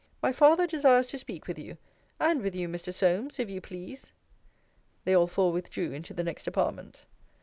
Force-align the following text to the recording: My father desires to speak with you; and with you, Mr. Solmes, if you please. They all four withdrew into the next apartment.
My 0.23 0.31
father 0.31 0.65
desires 0.65 1.05
to 1.09 1.19
speak 1.19 1.45
with 1.45 1.59
you; 1.59 1.77
and 2.19 2.41
with 2.41 2.55
you, 2.55 2.67
Mr. 2.67 2.91
Solmes, 2.91 3.37
if 3.39 3.51
you 3.51 3.61
please. 3.61 4.11
They 5.05 5.15
all 5.15 5.27
four 5.27 5.51
withdrew 5.51 5.91
into 5.91 6.15
the 6.15 6.23
next 6.23 6.47
apartment. 6.47 7.05